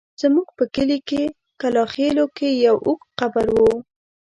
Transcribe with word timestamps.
زموږ 0.21 0.47
په 0.57 0.63
کلي 0.75 0.97
کلاخېلو 1.61 2.25
کې 2.37 2.49
يو 2.65 2.75
اوږد 2.85 3.09
قبر 3.19 3.47
و. 3.53 3.57